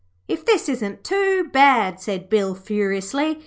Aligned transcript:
'If 0.27 0.43
this 0.45 0.67
isn't 0.67 1.03
too 1.03 1.47
bad,' 1.53 1.99
said 1.99 2.27
Bill, 2.27 2.55
furiously. 2.55 3.37